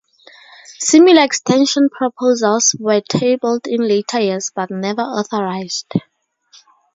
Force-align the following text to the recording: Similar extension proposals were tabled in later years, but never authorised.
Similar 0.79 1.21
extension 1.21 1.87
proposals 1.91 2.75
were 2.79 3.01
tabled 3.01 3.67
in 3.67 3.87
later 3.87 4.19
years, 4.19 4.49
but 4.49 4.71
never 4.71 5.03
authorised. 5.03 5.93